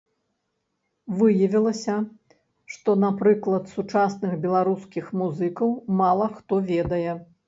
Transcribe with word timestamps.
Выявілася, 1.17 1.97
што, 2.75 2.95
напрыклад, 3.03 3.63
сучасных 3.73 4.33
беларускіх 4.47 5.13
музыкаў 5.21 5.69
мала 6.01 6.27
хто 6.39 6.55
ведае. 6.71 7.11